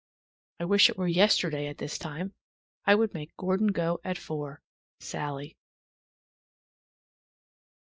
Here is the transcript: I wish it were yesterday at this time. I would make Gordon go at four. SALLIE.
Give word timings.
I 0.59 0.65
wish 0.65 0.89
it 0.89 0.97
were 0.97 1.07
yesterday 1.07 1.67
at 1.67 1.77
this 1.77 1.99
time. 1.99 2.33
I 2.85 2.95
would 2.95 3.13
make 3.13 3.37
Gordon 3.37 3.67
go 3.67 3.99
at 4.03 4.17
four. 4.17 4.59
SALLIE. 4.99 5.55